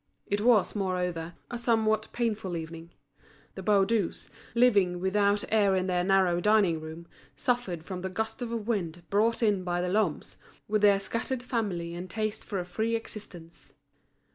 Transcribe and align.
It 0.25 0.41
was, 0.41 0.73
moreover, 0.73 1.35
a 1.51 1.59
somewhat 1.59 2.07
painful 2.11 2.57
evening. 2.57 2.89
The 3.53 3.61
Baudus, 3.61 4.31
living 4.55 4.99
without 4.99 5.43
air 5.49 5.75
in 5.75 5.85
their 5.85 6.03
narrow 6.03 6.39
dining 6.41 6.81
room, 6.81 7.05
suffered 7.37 7.83
from 7.83 8.01
the 8.01 8.09
gust 8.09 8.41
of 8.41 8.51
wind 8.67 9.03
brought 9.11 9.43
in 9.43 9.63
by 9.63 9.79
the 9.79 9.89
Lhommes, 9.89 10.37
with 10.67 10.81
their 10.81 10.99
scattered 10.99 11.43
family 11.43 11.93
and 11.93 12.09
taste 12.09 12.43
for 12.43 12.57
a 12.57 12.65
free 12.65 12.95
existence. 12.95 13.73